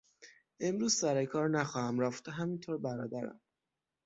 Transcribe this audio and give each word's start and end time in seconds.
امروز 0.59 0.93
سر 0.93 1.25
کار 1.25 1.49
نخواهم 1.49 1.99
رفت، 1.99 2.27
همین 2.29 2.59
طور 2.59 2.77
برادرم. 2.77 3.41